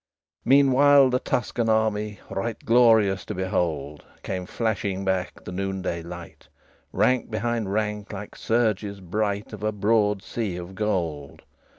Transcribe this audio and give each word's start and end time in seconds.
XXXV 0.01 0.41
Meanwhile 0.45 1.09
the 1.11 1.19
Tuscan 1.19 1.69
army, 1.69 2.19
Right 2.31 2.57
glorious 2.65 3.23
to 3.25 3.35
behold, 3.35 4.03
Come 4.23 4.47
flashing 4.47 5.05
back 5.05 5.43
the 5.43 5.51
noonday 5.51 6.01
light, 6.01 6.47
Rank 6.91 7.29
behind 7.29 7.71
rank, 7.71 8.11
like 8.11 8.35
surges 8.35 8.99
bright 8.99 9.53
Of 9.53 9.61
a 9.61 9.71
broad 9.71 10.23
sea 10.23 10.57
of 10.57 10.73
gold. 10.73 11.43